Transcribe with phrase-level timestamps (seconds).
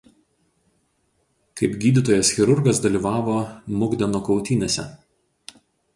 [1.61, 3.37] Kaip gydytojas chirurgas dalyvavo
[3.83, 4.91] Mukdeno kautynėse.